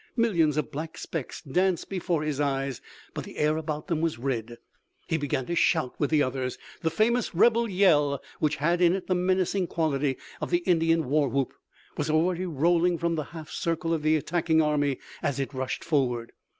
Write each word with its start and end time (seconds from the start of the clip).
Millions 0.15 0.57
of 0.57 0.71
black 0.71 0.97
specks 0.97 1.43
danced 1.43 1.87
before 1.87 2.23
his 2.23 2.39
eyes, 2.41 2.81
but 3.13 3.23
the 3.23 3.37
air 3.37 3.55
about 3.55 3.85
them 3.85 4.01
was 4.01 4.17
red. 4.17 4.57
He 5.07 5.15
began 5.15 5.45
to 5.45 5.53
shout 5.53 5.93
with 5.99 6.09
the 6.09 6.23
others. 6.23 6.57
The 6.81 6.89
famous 6.89 7.35
rebel 7.35 7.69
yell, 7.69 8.19
which 8.39 8.55
had 8.55 8.81
in 8.81 8.93
it 8.95 9.05
the 9.05 9.13
menacing 9.13 9.67
quality 9.67 10.17
of 10.41 10.49
the 10.49 10.63
Indian 10.65 11.07
war 11.07 11.27
whoop, 11.29 11.53
was 11.97 12.09
already 12.09 12.47
rolling 12.47 12.97
from 12.97 13.13
the 13.13 13.25
half 13.25 13.51
circle 13.51 13.93
of 13.93 14.01
the 14.01 14.15
attacking 14.15 14.59
army, 14.59 14.97
as 15.21 15.39
it 15.39 15.53
rushed 15.53 15.83
forward. 15.83 16.31